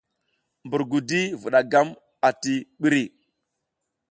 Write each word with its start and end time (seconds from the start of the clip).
Mbur 0.65 0.81
gudi 0.91 1.19
vuɗa 1.41 1.59
gam 1.71 1.87
a 2.27 2.29
ti 2.41 2.53
ɓiri. 2.81 3.01